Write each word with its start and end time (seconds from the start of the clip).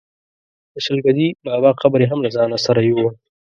د 0.73 0.75
شل 0.85 0.99
ګزي 1.05 1.27
بابا 1.45 1.69
قبر 1.81 1.99
یې 2.03 2.07
هم 2.11 2.19
له 2.25 2.29
ځانه 2.35 2.57
سره 2.65 2.79
یووړ. 2.89 3.11